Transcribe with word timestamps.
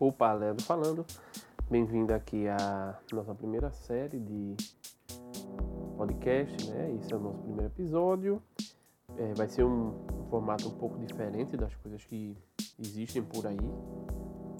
Opa, 0.00 0.32
Leandro 0.32 0.64
falando. 0.64 1.04
Bem-vindo 1.70 2.14
aqui 2.14 2.48
à 2.48 2.98
nossa 3.12 3.34
primeira 3.34 3.70
série 3.70 4.18
de 4.18 4.56
podcast, 5.94 6.70
né? 6.70 6.94
Esse 6.94 7.12
é 7.12 7.16
o 7.16 7.20
nosso 7.20 7.38
primeiro 7.40 7.66
episódio. 7.66 8.42
É, 9.18 9.34
vai 9.34 9.46
ser 9.46 9.62
um, 9.62 9.88
um, 9.88 10.24
formato 10.30 10.68
um 10.68 10.78
pouco 10.78 10.98
diferente 10.98 11.54
das 11.54 11.74
coisas 11.74 12.02
que 12.02 12.34
existem 12.78 13.22
por 13.22 13.46
aí, 13.46 13.58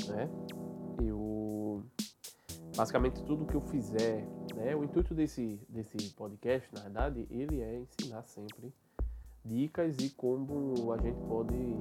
né? 0.09 0.29
Eu 1.03 1.83
basicamente 2.77 3.25
tudo 3.25 3.47
que 3.47 3.55
eu 3.55 3.63
fizer, 3.63 4.29
né? 4.55 4.77
O 4.77 4.85
intuito 4.85 5.15
desse 5.15 5.59
desse 5.71 5.97
podcast, 6.11 6.69
na 6.75 6.83
verdade, 6.83 7.27
ele 7.31 7.63
é 7.63 7.79
ensinar 7.79 8.25
sempre 8.25 8.75
dicas 9.43 9.97
e 10.01 10.11
como 10.11 10.93
a 10.93 10.99
gente 10.99 11.19
pode 11.23 11.79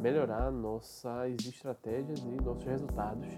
melhorar 0.00 0.50
nossas 0.50 1.34
estratégias 1.46 2.20
e 2.20 2.42
nossos 2.42 2.64
resultados 2.64 3.28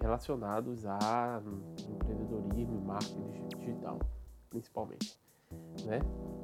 relacionados 0.00 0.84
a 0.84 1.40
empreendedorismo 1.88 2.76
e 2.76 2.84
marketing 2.84 3.48
digital, 3.58 3.98
principalmente, 4.50 5.16
né? 5.84 6.00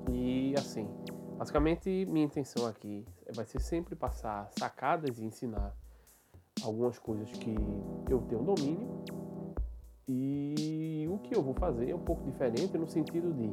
E 0.08 0.54
assim, 0.56 0.88
basicamente 1.36 2.06
minha 2.06 2.24
intenção 2.24 2.66
aqui 2.66 3.04
vai 3.34 3.44
ser 3.44 3.60
sempre 3.60 3.96
passar 3.96 4.48
sacadas 4.56 5.18
e 5.18 5.24
ensinar 5.24 5.74
algumas 6.62 6.98
coisas 6.98 7.30
que 7.32 7.54
eu 8.08 8.20
tenho 8.22 8.42
domínio 8.42 9.02
e 10.06 11.06
o 11.10 11.18
que 11.18 11.36
eu 11.36 11.42
vou 11.42 11.54
fazer 11.54 11.90
é 11.90 11.94
um 11.94 12.04
pouco 12.04 12.22
diferente 12.22 12.78
no 12.78 12.86
sentido 12.86 13.32
de 13.34 13.52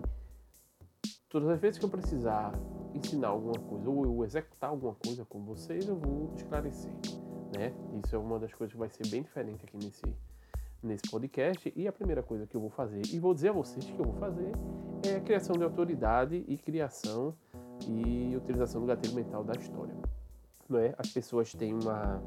todas 1.28 1.50
as 1.50 1.60
vezes 1.60 1.80
que 1.80 1.86
eu 1.86 1.90
precisar 1.90 2.54
ensinar 2.96 3.30
alguma 3.30 3.60
coisa 3.60 3.90
ou 3.90 4.06
eu 4.06 4.24
executar 4.24 4.70
alguma 4.70 4.96
coisa 4.96 5.26
com 5.26 5.44
vocês, 5.44 5.88
eu 5.88 5.96
vou 5.96 6.32
esclarecer, 6.36 6.94
né? 7.56 7.74
Isso 8.04 8.16
é 8.16 8.20
uma 8.20 8.40
das 8.40 8.54
coisas 8.54 8.74
que 8.74 8.80
vai 8.80 8.90
ser 8.90 9.08
bem 9.08 9.22
diferente 9.22 9.66
aqui 9.66 9.78
nesse 9.78 10.04
nesse 10.86 11.10
podcast 11.10 11.74
e 11.76 11.88
a 11.88 11.92
primeira 11.92 12.22
coisa 12.22 12.46
que 12.46 12.56
eu 12.56 12.62
vou 12.62 12.70
fazer 12.70 13.02
e 13.12 13.20
vou 13.20 13.34
dizer 13.34 13.50
a 13.50 13.54
vocês 13.54 13.84
que 13.84 14.00
eu 14.00 14.06
vou 14.06 14.14
fazer 14.14 14.52
é 15.04 15.16
a 15.16 15.20
criação 15.20 15.56
de 15.56 15.64
autoridade 15.64 16.46
e 16.48 16.58
criação 16.58 17.34
e 17.88 18.36
utilização 18.36 18.82
do 18.82 18.88
gatilho 18.88 19.16
mental 19.16 19.44
da 19.44 19.54
história. 19.60 19.96
Não 20.70 20.80
é? 20.80 20.94
As 20.98 21.10
pessoas 21.10 21.54
têm 21.54 21.74
uma 21.74 22.22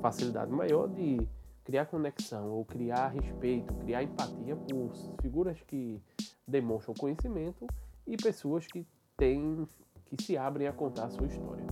facilidade 0.00 0.50
maior 0.50 0.88
de 0.88 1.28
criar 1.64 1.86
conexão 1.86 2.50
ou 2.50 2.64
criar 2.64 3.08
respeito, 3.08 3.72
criar 3.74 4.02
empatia 4.02 4.56
por 4.56 4.92
figuras 5.20 5.60
que 5.62 6.00
demonstram 6.46 6.94
conhecimento 6.94 7.66
e 8.06 8.16
pessoas 8.16 8.66
que 8.66 8.86
têm 9.16 9.68
que 10.16 10.22
se 10.22 10.36
abrem 10.36 10.66
a 10.66 10.72
contar 10.72 11.04
a 11.04 11.10
sua 11.10 11.26
história, 11.26 11.64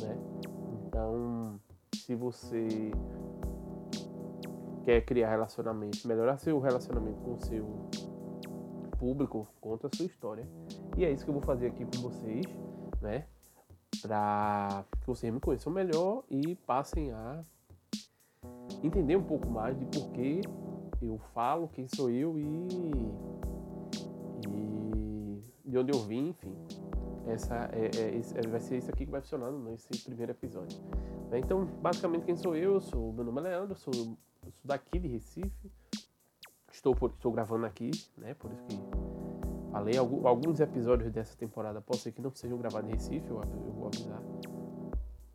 né? 0.00 0.18
Então, 0.86 1.60
se 1.94 2.14
você 2.14 2.90
quer 4.84 5.00
criar 5.04 5.30
relacionamento, 5.30 6.06
melhorar 6.06 6.36
seu 6.36 6.58
relacionamento 6.60 7.20
com 7.22 7.34
o 7.34 7.40
seu 7.40 7.88
público, 8.98 9.48
conta 9.60 9.88
a 9.88 9.96
sua 9.96 10.06
história. 10.06 10.46
E 10.96 11.04
é 11.04 11.10
isso 11.10 11.24
que 11.24 11.30
eu 11.30 11.34
vou 11.34 11.42
fazer 11.42 11.68
aqui 11.68 11.84
com 11.84 12.02
vocês, 12.02 12.46
né? 13.00 13.26
Para 14.00 14.84
que 15.00 15.06
vocês 15.06 15.32
me 15.32 15.40
conheçam 15.40 15.72
melhor 15.72 16.24
e 16.30 16.54
passem 16.66 17.12
a 17.12 17.42
entender 18.82 19.16
um 19.16 19.22
pouco 19.22 19.48
mais 19.48 19.78
de 19.78 19.84
por 19.86 20.10
que 20.10 20.42
eu 21.00 21.18
falo, 21.34 21.68
quem 21.68 21.86
sou 21.88 22.10
eu 22.10 22.38
e, 22.38 22.42
e 24.48 25.42
de 25.64 25.78
onde 25.78 25.92
eu 25.92 26.00
vim, 26.00 26.28
enfim. 26.28 26.54
Essa 27.26 27.70
é, 27.72 27.90
é, 27.96 28.18
é, 28.18 28.48
vai 28.48 28.60
ser 28.60 28.76
isso 28.76 28.90
aqui 28.90 29.06
que 29.06 29.10
vai 29.10 29.20
funcionar 29.20 29.50
nesse 29.50 29.88
primeiro 30.04 30.32
episódio. 30.32 30.78
Né? 31.30 31.38
Então, 31.38 31.64
basicamente, 31.80 32.24
quem 32.24 32.36
sou 32.36 32.54
eu? 32.54 32.74
eu 32.74 32.80
sou, 32.80 33.12
meu 33.12 33.24
nome 33.24 33.40
é 33.40 33.44
Leandro, 33.44 33.74
sou, 33.76 33.92
sou 33.92 34.16
daqui 34.64 34.98
de 34.98 35.08
Recife. 35.08 35.72
Estou, 36.70 36.94
por, 36.94 37.10
estou 37.10 37.32
gravando 37.32 37.64
aqui, 37.64 37.90
né? 38.18 38.34
Por 38.34 38.52
isso 38.52 38.62
que 38.64 38.76
falei. 39.70 39.96
Alguns 39.96 40.60
episódios 40.60 41.10
dessa 41.10 41.36
temporada 41.36 41.80
pode 41.80 42.00
ser 42.00 42.12
que 42.12 42.20
não 42.20 42.30
sejam 42.30 42.58
gravados 42.58 42.90
em 42.90 42.94
Recife, 42.94 43.28
eu, 43.28 43.40
eu 43.40 43.72
vou 43.72 43.86
avisar. 43.86 44.22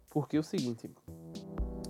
Porque 0.10 0.38
é 0.38 0.40
o 0.40 0.44
seguinte, 0.44 0.90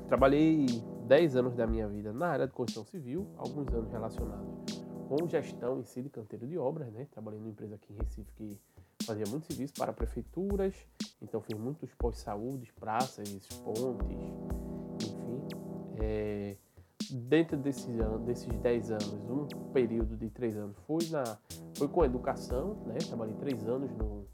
trabalhei 0.07 0.65
10 1.07 1.35
anos 1.35 1.55
da 1.55 1.65
minha 1.65 1.87
vida 1.87 2.13
na 2.13 2.27
área 2.27 2.47
de 2.47 2.53
construção 2.53 2.85
civil, 2.85 3.27
alguns 3.37 3.67
anos 3.73 3.91
relacionados 3.91 4.47
com 5.09 5.27
gestão 5.27 5.79
em 5.79 5.83
si 5.83 6.03
de 6.03 6.09
canteiro 6.09 6.45
de 6.45 6.55
obras, 6.55 6.91
né? 6.93 7.07
Trabalhei 7.09 7.39
numa 7.39 7.49
empresa 7.49 7.73
aqui 7.73 7.91
em 7.91 7.97
Recife 7.97 8.31
que 8.33 8.59
fazia 9.09 9.25
muito 9.27 9.47
serviço 9.47 9.73
para 9.73 9.91
prefeituras, 9.91 10.75
então 11.19 11.41
fiz 11.41 11.57
muitos 11.57 11.91
pós-saúde, 11.95 12.71
praças, 12.79 13.27
pontes, 13.63 14.21
enfim. 15.01 15.47
É, 15.97 16.55
dentro 17.11 17.57
desses, 17.57 17.99
anos, 17.99 18.21
desses 18.21 18.55
10 18.55 18.91
anos, 18.91 19.13
um 19.31 19.71
período 19.73 20.15
de 20.15 20.29
3 20.29 20.57
anos 20.57 20.77
foi, 20.85 21.07
na, 21.09 21.23
foi 21.75 21.87
com 21.87 22.05
educação, 22.05 22.75
né? 22.85 22.99
Trabalhei 22.99 23.33
3 23.35 23.67
anos 23.67 23.91
no, 23.97 24.27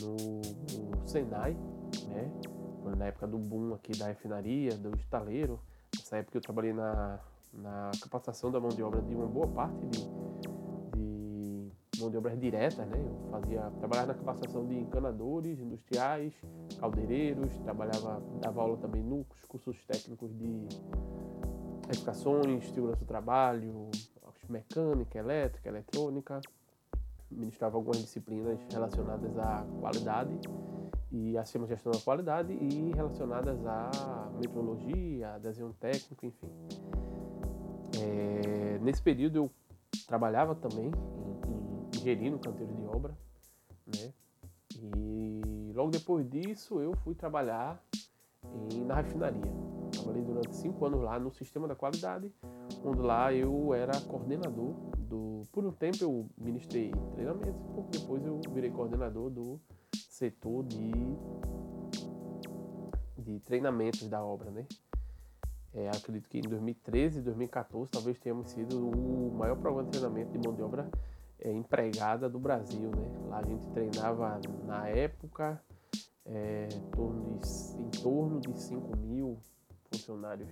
no, 0.00 0.16
no 0.96 1.06
Senai, 1.06 1.56
né? 2.08 2.32
Na 2.96 3.06
época 3.06 3.28
do 3.28 3.38
boom 3.38 3.72
aqui 3.72 3.96
da 3.96 4.08
refinaria, 4.08 4.76
do 4.76 4.96
estaleiro. 4.96 5.60
Nessa 5.96 6.16
época 6.16 6.38
eu 6.38 6.42
trabalhei 6.42 6.72
na, 6.72 7.20
na 7.52 7.92
capacitação 8.02 8.50
da 8.50 8.58
mão 8.58 8.70
de 8.70 8.82
obra 8.82 9.00
de 9.00 9.14
uma 9.14 9.26
boa 9.26 9.46
parte 9.46 9.86
de, 9.86 10.00
mão 12.02 12.10
de 12.10 12.16
obras 12.16 12.38
diretas, 12.38 12.86
né? 12.86 12.98
Eu 12.98 13.30
fazia, 13.30 13.70
trabalhava 13.78 14.08
na 14.08 14.14
capacitação 14.14 14.66
de 14.66 14.78
encanadores, 14.78 15.58
industriais, 15.58 16.34
caldeireiros, 16.78 17.52
trabalhava, 17.58 18.22
dava 18.40 18.60
aula 18.60 18.76
também 18.76 19.02
nos 19.02 19.26
cursos 19.48 19.84
técnicos 19.86 20.30
de 20.36 20.66
edificações, 21.88 22.70
segurança 22.72 23.00
do 23.00 23.06
trabalho, 23.06 23.90
mecânica, 24.48 25.18
elétrica, 25.18 25.68
eletrônica, 25.68 26.40
ministrava 27.30 27.76
algumas 27.76 27.98
disciplinas 27.98 28.58
relacionadas 28.70 29.36
à 29.38 29.64
qualidade 29.80 30.38
e 31.10 31.34
sistema 31.44 31.66
de 31.66 31.72
gestão 31.72 31.92
da 31.92 31.98
qualidade 31.98 32.52
e 32.52 32.92
relacionadas 32.94 33.58
à 33.66 34.30
metrologia, 34.38 35.38
desenho 35.40 35.74
técnico, 35.78 36.26
enfim. 36.26 36.48
É, 38.00 38.78
nesse 38.78 39.02
período 39.02 39.36
eu 39.36 39.50
trabalhava 40.06 40.54
também 40.54 40.90
gerindo 42.02 42.38
canteiro 42.38 42.74
de 42.74 42.84
obra, 42.84 43.16
né? 43.86 44.12
E 44.76 45.72
logo 45.74 45.90
depois 45.90 46.28
disso 46.28 46.80
eu 46.80 46.94
fui 46.96 47.14
trabalhar 47.14 47.82
em, 48.44 48.84
na 48.84 48.96
refinaria. 48.96 49.52
Trabalhei 49.92 50.22
durante 50.22 50.54
cinco 50.56 50.84
anos 50.86 51.02
lá 51.02 51.18
no 51.18 51.30
sistema 51.30 51.68
da 51.68 51.74
qualidade, 51.74 52.32
onde 52.84 53.00
lá 53.00 53.32
eu 53.32 53.72
era 53.74 54.00
coordenador 54.00 54.74
do. 54.98 55.42
Por 55.52 55.64
um 55.64 55.72
tempo 55.72 55.98
eu 56.00 56.26
ministrei 56.38 56.92
treinamentos, 57.14 57.60
pouco 57.74 57.90
depois 57.90 58.24
eu 58.24 58.40
virei 58.52 58.70
coordenador 58.70 59.30
do 59.30 59.60
setor 60.08 60.64
de, 60.64 60.92
de 63.18 63.38
treinamentos 63.40 64.08
da 64.08 64.24
obra, 64.24 64.50
né? 64.50 64.66
É, 65.74 65.88
acredito 65.88 66.28
que 66.28 66.38
em 66.38 66.42
2013 66.42 67.18
e 67.18 67.22
2014 67.22 67.90
talvez 67.90 68.18
tenhamos 68.18 68.50
sido 68.50 68.90
o 68.90 69.32
maior 69.34 69.56
programa 69.56 69.84
de 69.84 69.90
treinamento 69.90 70.30
de 70.30 70.46
mão 70.46 70.54
de 70.54 70.62
obra 70.62 70.90
é, 71.42 71.52
empregada 71.52 72.28
do 72.28 72.38
Brasil, 72.38 72.90
né? 72.90 73.28
Lá 73.28 73.38
a 73.38 73.42
gente 73.42 73.66
treinava 73.68 74.40
na 74.64 74.88
época 74.88 75.60
é, 76.24 76.68
em, 76.72 76.90
torno 76.90 77.38
de, 77.38 77.78
em 77.78 77.90
torno 78.02 78.40
de 78.40 78.60
5 78.60 78.96
mil 78.96 79.38
funcionários 79.90 80.48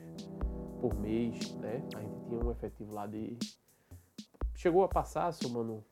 por 0.80 0.94
mês, 0.94 1.54
né? 1.56 1.82
A 1.94 2.00
gente 2.00 2.24
tinha 2.26 2.44
um 2.44 2.50
efetivo 2.50 2.92
lá 2.92 3.06
de... 3.06 3.38
Chegou 4.54 4.82
a 4.82 4.88
passar, 4.88 5.32
somando 5.32 5.82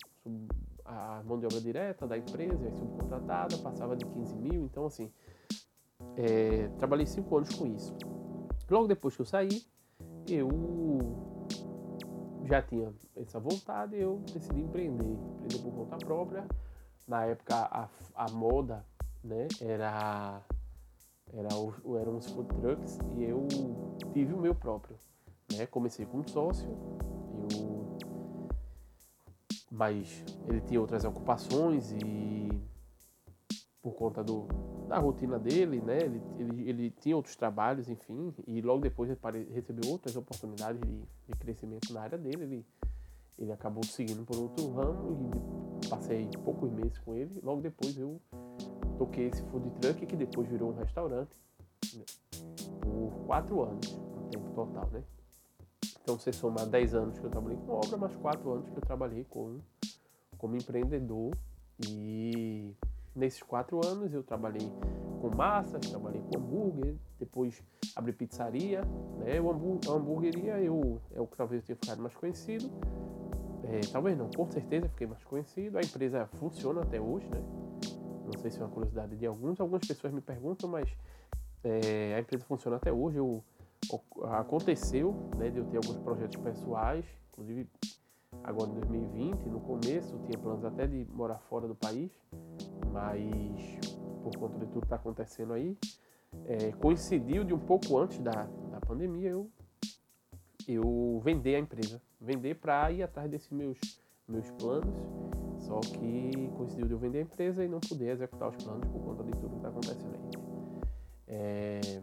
a 0.85 1.23
mão 1.23 1.39
de 1.39 1.45
obra 1.45 1.61
direta 1.61 2.05
da 2.05 2.17
empresa, 2.17 2.67
e 2.67 2.71
subcontratada, 2.77 3.57
passava 3.59 3.95
de 3.95 4.05
15 4.05 4.35
mil, 4.35 4.65
então 4.65 4.85
assim, 4.85 5.11
é, 6.17 6.67
trabalhei 6.77 7.05
cinco 7.05 7.37
anos 7.37 7.55
com 7.55 7.65
isso. 7.67 7.95
Logo 8.69 8.87
depois 8.87 9.15
que 9.15 9.21
eu 9.21 9.25
saí, 9.25 9.63
eu 10.27 11.18
já 12.45 12.61
tinha 12.61 12.93
essa 13.15 13.39
vontade, 13.39 13.95
eu 13.95 14.21
decidi 14.33 14.61
empreender, 14.61 15.03
empreender 15.03 15.59
por 15.59 15.73
conta 15.73 15.97
própria. 15.97 16.45
Na 17.07 17.25
época 17.25 17.55
a, 17.55 17.89
a 18.15 18.31
moda, 18.31 18.85
né, 19.23 19.47
era 19.61 20.41
era 21.31 21.55
o, 21.55 21.97
eram 21.97 22.17
os 22.17 22.27
food 22.27 22.49
trucks 22.55 22.97
e 23.15 23.23
eu 23.23 23.47
tive 24.13 24.33
o 24.33 24.37
meu 24.37 24.55
próprio, 24.55 24.95
né? 25.55 25.65
Comecei 25.67 26.05
com 26.05 26.19
um 26.19 26.27
sócio, 26.27 26.67
eu 27.51 27.97
mas 29.71 30.23
ele 30.47 30.61
tinha 30.61 30.81
outras 30.81 31.03
ocupações 31.05 31.91
e 31.91 32.49
por 33.81 33.93
conta 33.93 34.23
do, 34.23 34.47
da 34.87 34.97
rotina 34.97 35.39
dele, 35.39 35.81
né? 35.81 35.97
Ele, 36.01 36.21
ele, 36.37 36.69
ele 36.69 36.91
tinha 36.91 37.15
outros 37.15 37.35
trabalhos, 37.35 37.89
enfim, 37.89 38.33
e 38.47 38.61
logo 38.61 38.81
depois 38.81 39.09
ele 39.09 39.49
recebeu 39.53 39.89
outras 39.89 40.15
oportunidades 40.15 40.81
de, 40.81 41.01
de 41.27 41.39
crescimento 41.39 41.93
na 41.93 42.01
área 42.01 42.17
dele. 42.17 42.43
Ele, 42.43 42.65
ele 43.37 43.51
acabou 43.51 43.83
seguindo 43.83 44.25
por 44.25 44.37
outro 44.37 44.71
ramo 44.73 45.31
e 45.83 45.87
passei 45.87 46.29
poucos 46.43 46.71
meses 46.71 46.97
com 46.99 47.15
ele. 47.15 47.39
Logo 47.41 47.61
depois 47.61 47.97
eu 47.97 48.19
toquei 48.97 49.27
esse 49.27 49.41
food 49.43 49.69
truck 49.79 50.05
que 50.05 50.15
depois 50.15 50.47
virou 50.49 50.71
um 50.71 50.75
restaurante 50.75 51.39
né? 51.95 52.03
por 52.81 53.11
quatro 53.25 53.61
anos. 53.63 53.97
tempo 54.29 54.49
total, 54.53 54.89
né? 54.91 55.03
Então, 56.01 56.17
você 56.17 56.33
somar 56.33 56.65
10 56.65 56.95
anos 56.95 57.19
que 57.19 57.25
eu 57.25 57.29
trabalhei 57.29 57.57
com 57.59 57.73
obra, 57.73 57.95
mais 57.95 58.15
4 58.15 58.51
anos 58.51 58.69
que 58.69 58.77
eu 58.77 58.81
trabalhei 58.81 59.23
com, 59.25 59.59
como 60.37 60.55
empreendedor. 60.55 61.31
E 61.87 62.73
nesses 63.19 63.43
4 63.43 63.85
anos 63.85 64.13
eu 64.13 64.23
trabalhei 64.23 64.71
com 65.21 65.35
massas, 65.35 65.81
trabalhei 65.81 66.21
com 66.21 66.39
hambúrguer, 66.39 66.95
depois 67.19 67.61
abri 67.95 68.13
pizzaria, 68.13 68.81
né? 69.19 69.39
O 69.41 69.49
a 69.51 69.93
hambúrgueria 69.93 70.59
eu, 70.59 70.99
é 71.13 71.19
o 71.19 71.27
que 71.27 71.35
talvez 71.35 71.61
eu 71.61 71.67
tenha 71.67 71.77
ficado 71.77 72.01
mais 72.01 72.15
conhecido. 72.15 72.69
É, 73.65 73.81
talvez 73.91 74.17
não, 74.17 74.29
com 74.31 74.49
certeza 74.49 74.87
fiquei 74.89 75.05
mais 75.05 75.23
conhecido. 75.25 75.77
A 75.77 75.81
empresa 75.81 76.25
funciona 76.37 76.81
até 76.81 76.99
hoje, 76.99 77.27
né? 77.27 77.41
Não 78.25 78.39
sei 78.39 78.49
se 78.49 78.59
é 78.59 78.63
uma 78.63 78.69
curiosidade 78.69 79.15
de 79.15 79.25
alguns. 79.25 79.59
Algumas 79.59 79.85
pessoas 79.85 80.13
me 80.13 80.21
perguntam, 80.21 80.69
mas 80.69 80.89
é, 81.63 82.15
a 82.15 82.19
empresa 82.19 82.45
funciona 82.45 82.77
até 82.77 82.91
hoje. 82.91 83.17
Eu, 83.17 83.43
aconteceu 84.31 85.13
né, 85.37 85.49
de 85.49 85.57
eu 85.57 85.65
ter 85.65 85.77
alguns 85.77 85.97
projetos 85.97 86.37
pessoais, 86.41 87.05
inclusive 87.31 87.67
agora 88.43 88.71
em 88.71 88.73
2020, 88.75 89.49
no 89.49 89.59
começo 89.59 90.17
tinha 90.25 90.37
planos 90.37 90.63
até 90.65 90.87
de 90.87 91.05
morar 91.13 91.39
fora 91.49 91.67
do 91.67 91.75
país, 91.75 92.11
mas 92.91 93.79
por 94.23 94.35
conta 94.37 94.57
de 94.57 94.65
tudo 94.67 94.81
que 94.81 94.85
está 94.85 94.95
acontecendo 94.95 95.53
aí, 95.53 95.77
é, 96.45 96.71
coincidiu 96.73 97.43
de 97.43 97.53
um 97.53 97.59
pouco 97.59 97.97
antes 97.97 98.19
da, 98.19 98.47
da 98.71 98.79
pandemia 98.81 99.29
eu, 99.29 99.49
eu 100.67 101.21
vender 101.23 101.55
a 101.55 101.59
empresa, 101.59 102.01
vender 102.19 102.55
para 102.55 102.91
ir 102.91 103.03
atrás 103.03 103.29
desses 103.29 103.49
meus, 103.49 103.77
meus 104.27 104.49
planos, 104.51 104.95
só 105.59 105.79
que 105.79 106.49
coincidiu 106.55 106.85
de 106.85 106.93
eu 106.93 106.99
vender 106.99 107.19
a 107.19 107.21
empresa 107.23 107.63
e 107.63 107.67
não 107.67 107.79
poder 107.79 108.11
executar 108.11 108.49
os 108.49 108.63
planos 108.63 108.87
por 108.87 109.01
conta 109.01 109.23
de 109.23 109.31
tudo 109.31 109.49
que 109.49 109.55
está 109.55 109.69
acontecendo 109.69 110.13
aí. 110.15 110.83
É, 111.27 112.01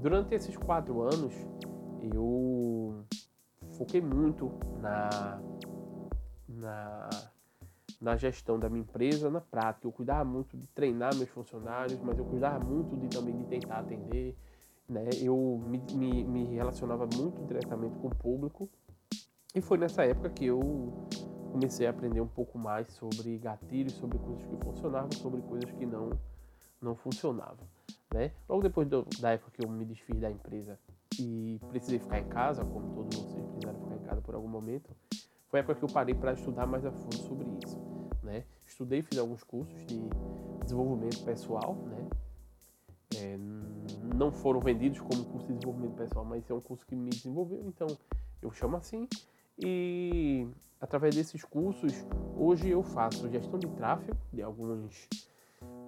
durante 0.00 0.34
esses 0.34 0.56
quatro 0.56 1.02
anos, 1.02 1.32
eu 2.12 3.04
foquei 3.78 4.00
muito 4.00 4.52
na, 4.80 5.40
na, 6.48 7.08
na 8.00 8.16
gestão 8.16 8.58
da 8.58 8.68
minha 8.68 8.82
empresa, 8.82 9.30
na 9.30 9.40
prática. 9.40 9.86
Eu 9.86 9.92
cuidava 9.92 10.24
muito 10.24 10.56
de 10.56 10.66
treinar 10.68 11.14
meus 11.14 11.30
funcionários, 11.30 12.00
mas 12.02 12.18
eu 12.18 12.24
cuidava 12.24 12.62
muito 12.62 12.96
de 12.96 13.08
também 13.08 13.36
de 13.36 13.44
tentar 13.44 13.78
atender. 13.78 14.36
Né? 14.88 15.08
Eu 15.22 15.62
me, 15.64 15.78
me, 15.94 16.24
me 16.24 16.44
relacionava 16.54 17.06
muito 17.14 17.40
diretamente 17.46 17.96
com 17.98 18.08
o 18.08 18.14
público. 18.14 18.68
E 19.54 19.60
foi 19.60 19.78
nessa 19.78 20.04
época 20.04 20.28
que 20.30 20.46
eu 20.46 20.60
comecei 21.52 21.86
a 21.86 21.90
aprender 21.90 22.20
um 22.20 22.28
pouco 22.28 22.58
mais 22.58 22.88
sobre 22.94 23.38
gatilhos, 23.38 23.94
sobre 23.94 24.18
coisas 24.18 24.44
que 24.44 24.56
funcionavam, 24.56 25.10
sobre 25.12 25.40
coisas 25.42 25.70
que 25.70 25.86
não, 25.86 26.10
não 26.82 26.94
funcionavam. 26.96 27.66
Né? 28.12 28.32
Logo 28.48 28.62
depois 28.62 28.88
do, 28.88 29.06
da 29.20 29.32
época 29.32 29.52
que 29.52 29.64
eu 29.64 29.70
me 29.70 29.84
desfiz 29.84 30.18
da 30.20 30.30
empresa 30.30 30.78
e 31.18 31.60
precisei 31.68 31.98
ficar 31.98 32.18
em 32.18 32.28
casa, 32.28 32.64
como 32.64 32.94
todos 32.94 33.16
vocês 33.18 33.46
precisaram 33.46 33.80
ficar 33.80 33.96
em 33.96 34.06
casa 34.06 34.20
por 34.20 34.34
algum 34.34 34.48
momento, 34.48 34.90
foi 35.48 35.60
a 35.60 35.62
época 35.62 35.78
que 35.78 35.84
eu 35.84 35.88
parei 35.88 36.14
para 36.14 36.32
estudar 36.32 36.66
mais 36.66 36.84
a 36.84 36.92
fundo 36.92 37.16
sobre 37.16 37.48
isso. 37.64 37.78
Né? 38.22 38.44
Estudei, 38.66 39.02
fiz 39.02 39.18
alguns 39.18 39.42
cursos 39.42 39.86
de 39.86 40.00
desenvolvimento 40.62 41.24
pessoal, 41.24 41.74
né? 41.86 42.08
É, 43.16 43.38
não 44.14 44.30
foram 44.30 44.60
vendidos 44.60 45.00
como 45.00 45.24
curso 45.24 45.46
de 45.46 45.54
desenvolvimento 45.54 45.96
pessoal, 45.96 46.24
mas 46.24 46.48
é 46.50 46.54
um 46.54 46.60
curso 46.60 46.86
que 46.86 46.94
me 46.94 47.08
desenvolveu, 47.08 47.64
então 47.66 47.86
eu 48.42 48.50
chamo 48.50 48.76
assim. 48.76 49.08
E 49.58 50.46
através 50.80 51.14
desses 51.14 51.42
cursos, 51.42 51.92
hoje 52.36 52.68
eu 52.68 52.82
faço 52.82 53.28
gestão 53.30 53.58
de 53.58 53.66
tráfego 53.68 54.16
de 54.32 54.42
alguns 54.42 55.08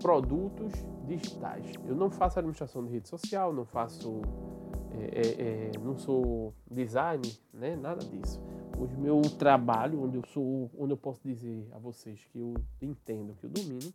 produtos 0.01 0.73
digitais. 1.07 1.73
Eu 1.87 1.95
não 1.95 2.11
faço 2.11 2.39
administração 2.39 2.85
de 2.85 2.93
rede 2.93 3.09
social, 3.09 3.53
não 3.53 3.65
faço, 3.65 4.23
é, 4.93 5.21
é, 5.21 5.71
é, 5.75 5.79
não 5.79 5.97
sou 5.97 6.55
design, 6.71 7.23
né? 7.53 7.77
Nada 7.77 8.05
disso. 8.05 8.41
Hoje 8.79 8.97
meu 8.97 9.21
trabalho, 9.39 10.03
onde 10.03 10.17
eu 10.17 10.25
sou, 10.27 10.71
onde 10.79 10.93
eu 10.93 10.97
posso 10.97 11.21
dizer 11.23 11.69
a 11.73 11.79
vocês 11.79 12.25
que 12.33 12.39
eu 12.39 12.55
entendo, 12.81 13.35
que 13.35 13.45
eu 13.45 13.51
domino, 13.51 13.93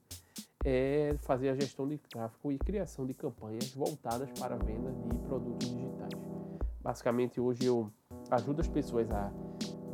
é 0.63 1.15
fazer 1.19 1.50
a 1.50 1.56
gestão 1.56 1.88
de 1.88 1.97
tráfego 1.97 2.51
e 2.51 2.57
criação 2.57 3.06
de 3.06 3.13
campanhas 3.13 3.74
voltadas 3.74 4.30
para 4.39 4.56
a 4.56 4.57
venda 4.57 4.92
de 4.92 5.18
produtos 5.27 5.69
digitais. 5.69 6.13
Basicamente 6.81 7.41
hoje 7.41 7.65
eu 7.65 7.91
ajudo 8.30 8.62
as 8.62 8.68
pessoas 8.68 9.09
a 9.12 9.31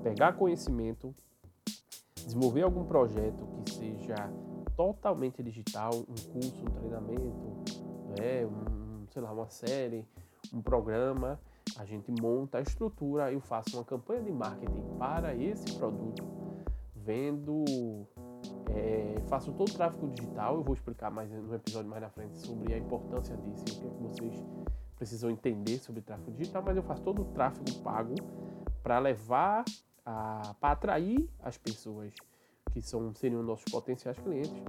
pegar 0.04 0.34
conhecimento, 0.34 1.16
desenvolver 2.16 2.64
algum 2.64 2.86
projeto 2.86 3.48
que 3.66 3.74
seja 3.74 4.16
totalmente 4.76 5.42
digital, 5.42 5.92
um 5.94 6.32
curso, 6.32 6.62
um 6.64 6.72
treinamento, 6.80 7.64
né, 8.18 8.46
um, 8.46 9.06
sei 9.10 9.22
lá, 9.22 9.32
uma 9.32 9.50
série, 9.50 10.06
um 10.52 10.62
programa, 10.62 11.40
a 11.78 11.86
gente 11.86 12.12
monta 12.22 12.58
a 12.58 12.62
estrutura, 12.62 13.32
eu 13.32 13.40
faço 13.40 13.78
uma 13.78 13.86
campanha 13.86 14.22
de 14.22 14.32
marketing 14.32 14.84
para 14.98 15.36
esse 15.36 15.76
produto, 15.78 16.24
vendo, 16.96 17.64
é, 18.70 19.16
faço 19.28 19.52
todo 19.54 19.70
o 19.70 19.74
tráfego 19.74 20.08
digital, 20.10 20.56
eu 20.56 20.64
vou 20.64 20.74
explicar 20.74 21.10
mais 21.10 21.32
no 21.32 21.56
episódio 21.56 21.90
mais 21.90 22.02
na 22.02 22.10
frente 22.10 22.38
sobre 22.38 22.74
a 22.74 22.78
importância 22.78 23.36
disso 23.38 23.64
e 23.68 23.72
o 23.72 23.80
que, 23.80 23.88
é 23.88 23.90
que 23.90 24.02
vocês 24.02 24.46
precisam 24.98 25.32
entender 25.32 25.80
sobre 25.80 26.02
tráfego 26.02 26.32
digital, 26.32 26.62
mas 26.66 26.78
eu 26.78 26.84
faço 26.84 27.02
todo 27.02 27.22
o 27.22 27.26
tráfego 27.26 27.74
pago 27.82 28.16
para 28.84 29.00
levar, 29.00 29.64
para 30.04 30.72
atrair 30.72 31.30
as 31.40 31.58
pessoas 31.58 32.14
que 32.72 32.82
são, 32.82 33.14
seriam 33.16 33.42
nossos 33.44 33.66
potenciais 33.72 34.18
clientes 34.20 34.62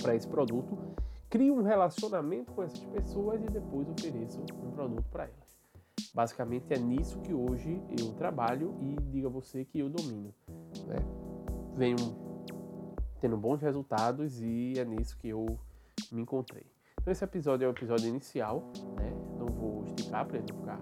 para 0.00 0.14
esse 0.14 0.26
produto, 0.26 0.76
crio 1.32 1.54
um 1.54 1.62
relacionamento 1.62 2.52
com 2.52 2.62
essas 2.62 2.84
pessoas 2.84 3.42
e 3.42 3.46
depois 3.46 3.88
ofereço 3.88 4.38
um 4.62 4.70
produto 4.70 5.06
para 5.10 5.24
elas. 5.24 5.58
Basicamente 6.14 6.74
é 6.74 6.78
nisso 6.78 7.18
que 7.20 7.32
hoje 7.32 7.82
eu 7.98 8.12
trabalho 8.12 8.76
e 8.82 8.94
diga 9.10 9.30
você 9.30 9.64
que 9.64 9.78
eu 9.78 9.88
domino. 9.88 10.34
Né? 10.86 10.96
Venho 11.74 11.96
tendo 13.18 13.38
bons 13.38 13.62
resultados 13.62 14.42
e 14.42 14.74
é 14.76 14.84
nisso 14.84 15.16
que 15.16 15.30
eu 15.30 15.58
me 16.10 16.20
encontrei. 16.20 16.66
Então 17.00 17.10
esse 17.10 17.24
episódio 17.24 17.64
é 17.64 17.68
o 17.68 17.70
episódio 17.70 18.06
inicial, 18.08 18.70
né? 18.98 19.10
Não 19.38 19.46
vou 19.46 19.84
esticar 19.84 20.26
para 20.26 20.36
ele 20.36 20.46
não 20.52 20.60
ficar 20.60 20.80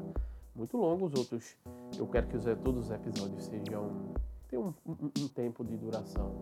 muito 0.53 0.77
longo. 0.77 1.07
Os 1.07 1.15
outros, 1.15 1.57
eu 1.97 2.09
quero 2.09 2.27
que 2.27 2.37
todos 2.57 2.87
os 2.87 2.91
episódios 2.91 3.45
sejam 3.45 4.13
ter 4.49 4.59
um, 4.59 4.75
um, 4.85 5.11
um, 5.17 5.29
tempo 5.29 5.65
de 5.65 5.77
duração 5.77 6.35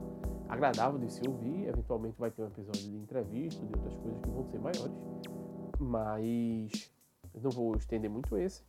agradável 0.48 0.98
de 0.98 1.12
se 1.12 1.20
ouvir. 1.28 1.68
Eventualmente 1.68 2.18
vai 2.18 2.30
ter 2.30 2.42
um 2.42 2.46
episódio 2.46 2.82
de 2.82 2.96
entrevista, 2.96 3.64
de 3.64 3.72
outras 3.74 3.94
coisas 3.96 4.20
que 4.22 4.30
vão 4.30 4.44
ser 4.46 4.58
maiores, 4.58 4.96
mas 5.78 6.90
eu 7.34 7.40
não 7.42 7.50
vou 7.50 7.76
estender 7.76 8.10
muito 8.10 8.36
esse. 8.36 8.62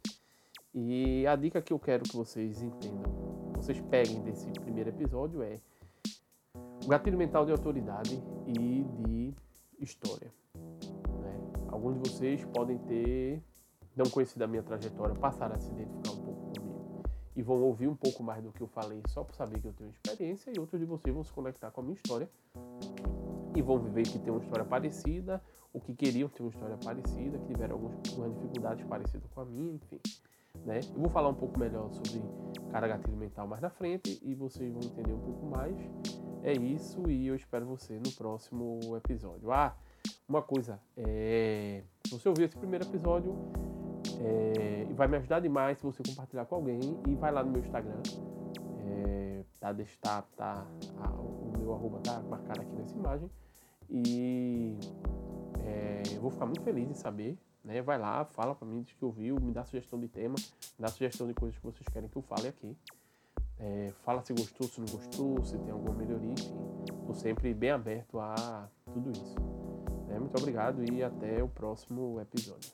E 0.74 1.26
a 1.26 1.36
dica 1.36 1.62
que 1.62 1.74
eu 1.74 1.80
quero 1.80 2.04
que 2.04 2.16
vocês 2.16 2.62
entendam, 2.62 3.12
vocês 3.56 3.80
peguem 3.90 4.22
desse 4.22 4.52
primeiro 4.52 4.90
episódio 4.90 5.42
é 5.42 5.60
o 6.84 6.88
gatilho 6.88 7.18
mental 7.18 7.46
de 7.46 7.52
autoridade 7.52 8.22
e 8.46 8.84
de 8.84 9.34
história. 9.80 10.32
Né? 10.56 11.40
Alguns 11.70 11.96
de 11.96 12.10
vocês 12.10 12.46
podem 12.46 12.78
ter 12.80 13.42
não 13.96 14.10
conhecido 14.10 14.44
a 14.44 14.48
minha 14.48 14.64
trajetória, 14.64 15.14
passar 15.16 15.52
a 15.52 15.60
se 15.60 15.70
identificar 15.72 16.09
um 17.40 17.42
pouco 17.42 17.42
e 17.42 17.42
vão 17.42 17.62
ouvir 17.62 17.88
um 17.88 17.96
pouco 17.96 18.22
mais 18.22 18.44
do 18.44 18.52
que 18.52 18.62
eu 18.62 18.68
falei 18.68 19.02
só 19.08 19.24
por 19.24 19.34
saber 19.34 19.62
que 19.62 19.68
eu 19.68 19.74
tenho 19.74 19.90
experiência, 19.90 20.52
e 20.54 20.60
outros 20.60 20.80
de 20.80 20.86
vocês 20.86 21.14
vão 21.14 21.24
se 21.24 21.32
conectar 21.32 21.72
com 21.72 21.80
a 21.80 21.84
minha 21.84 21.96
história 21.96 22.30
e 23.56 23.62
vão 23.62 23.80
ver 23.80 24.04
que 24.04 24.20
tem 24.20 24.32
uma 24.32 24.42
história 24.42 24.66
parecida, 24.66 25.42
ou 25.74 25.80
que 25.80 25.94
queriam 25.94 26.28
ter 26.28 26.44
uma 26.44 26.50
história 26.50 26.78
parecida, 26.78 27.38
que 27.38 27.46
tiveram 27.46 27.76
algumas 27.76 27.96
dificuldades 28.36 28.86
parecidas 28.86 29.30
com 29.34 29.42
a 29.42 29.46
minha, 29.46 29.74
enfim. 29.74 30.00
Né? 30.66 30.82
Eu 30.94 31.00
vou 31.00 31.10
falar 31.10 31.30
um 31.30 31.34
pouco 31.34 31.58
melhor 31.58 31.90
sobre 31.92 32.22
cara 32.72 32.88
gatilho 32.88 33.16
mental 33.16 33.48
mais 33.48 33.62
na 33.62 33.70
frente 33.70 34.20
e 34.22 34.36
vocês 34.36 34.74
vão 34.74 34.84
entender 34.84 35.14
um 35.14 35.20
pouco 35.20 35.46
mais. 35.46 35.76
É 36.44 36.54
isso 36.54 37.10
e 37.10 37.28
eu 37.28 37.36
espero 37.36 37.66
você 37.66 38.00
no 38.00 38.12
próximo 38.12 38.80
episódio. 38.98 39.52
Ah, 39.52 39.76
uma 40.28 40.42
coisa, 40.42 40.80
é... 40.98 41.84
você 42.10 42.28
ouvir 42.28 42.44
esse 42.44 42.58
primeiro 42.58 42.86
episódio, 42.86 43.36
é, 44.20 44.86
e 44.90 44.94
vai 44.94 45.08
me 45.08 45.18
ajudar 45.18 45.40
demais 45.40 45.78
se 45.78 45.84
você 45.84 46.04
compartilhar 46.06 46.46
com 46.46 46.56
alguém. 46.56 46.80
E 47.08 47.16
vai 47.16 47.32
lá 47.32 47.44
no 47.44 47.52
meu 47.52 47.62
Instagram. 47.62 48.02
É, 48.80 49.44
tá, 49.60 49.74
tá, 50.02 50.22
tá, 50.36 50.68
a, 51.00 51.10
o 51.12 51.54
meu 51.58 51.74
arroba 51.74 52.00
tá 52.00 52.20
marcado 52.22 52.62
aqui 52.62 52.76
nessa 52.76 52.96
imagem. 52.98 53.30
E 53.90 54.78
é, 55.60 56.04
eu 56.14 56.22
vou 56.22 56.30
ficar 56.30 56.46
muito 56.46 56.62
feliz 56.62 56.90
em 56.90 56.94
saber. 56.94 57.38
Né? 57.64 57.82
Vai 57.82 57.98
lá, 57.98 58.26
fala 58.26 58.54
para 58.56 58.68
mim, 58.68 58.82
diz 58.82 58.94
que 58.94 59.06
ouviu, 59.06 59.38
me 59.40 59.52
dá 59.52 59.64
sugestão 59.66 60.00
de 60.00 60.08
tema, 60.08 60.36
me 60.38 60.82
dá 60.86 60.88
sugestão 60.88 61.28
de 61.28 61.34
coisas 61.34 61.58
que 61.58 61.66
vocês 61.66 61.86
querem 61.92 62.10
que 62.10 62.18
eu 62.18 62.22
fale 62.22 62.48
aqui. 62.48 62.76
É, 63.58 63.92
fala 64.04 64.22
se 64.22 64.34
gostou, 64.34 64.68
se 64.68 64.80
não 64.80 64.88
gostou, 64.88 65.44
se 65.44 65.58
tem 65.58 65.72
alguma 65.72 65.94
melhoria, 65.94 66.32
enfim. 66.32 66.56
Estou 67.02 67.14
sempre 67.14 67.54
bem 67.54 67.72
aberto 67.72 68.20
a 68.20 68.70
tudo 68.94 69.12
isso. 69.12 69.36
É, 70.10 70.18
muito 70.18 70.38
obrigado 70.38 70.84
e 70.92 71.04
até 71.04 71.44
o 71.44 71.48
próximo 71.48 72.20
episódio. 72.22 72.72